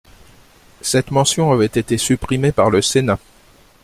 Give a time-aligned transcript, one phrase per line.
[0.81, 3.19] Cette mention avait été supprimée par le Sénat.